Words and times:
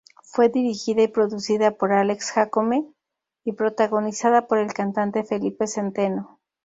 Fue 0.23 0.49
dirigida 0.49 1.03
y 1.03 1.09
producida 1.09 1.77
por 1.77 1.91
Alex 1.93 2.31
Jácome 2.31 2.91
y 3.45 3.51
protagonizada 3.51 4.47
por 4.47 4.57
el 4.57 4.73
cantante 4.73 5.23
Felipe 5.23 5.67
Centeno. 5.67 6.39